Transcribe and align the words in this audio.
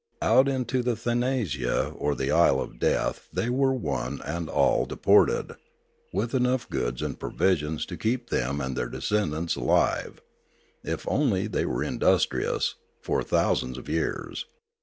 Out 0.23 0.47
into 0.47 0.81
Thanasia 0.81 1.89
or 1.95 2.15
the 2.15 2.31
isle 2.31 2.59
of 2.59 2.79
death 2.79 3.27
they 3.31 3.51
were 3.51 3.75
one 3.75 4.19
and 4.25 4.49
all 4.49 4.87
de 4.87 4.97
ported, 4.97 5.51
with 6.11 6.33
enough 6.33 6.67
goods 6.71 7.03
and 7.03 7.19
provisions 7.19 7.85
to 7.85 7.95
keep 7.97 8.31
them 8.31 8.59
and 8.61 8.75
their 8.75 8.89
descendants 8.89 9.55
alive, 9.55 10.19
if 10.83 11.07
only 11.07 11.45
they 11.45 11.67
were 11.67 11.83
indus 11.83 12.25
trious, 12.25 12.73
for 12.99 13.21
thousands 13.21 13.77
of 13.77 13.87
years. 13.87 14.47